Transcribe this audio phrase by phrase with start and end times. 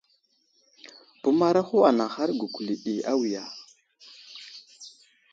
[1.21, 3.43] Bəmaraho anaŋhar gukuli ɗi awiya.